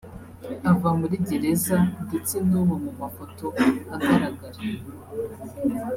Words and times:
Ava 0.71 0.89
muri 0.99 1.15
Gereza 1.27 1.77
ndetse 2.05 2.35
n’ubu 2.47 2.75
mu 2.83 2.91
mafoto 3.01 3.45
agaragara 3.95 4.59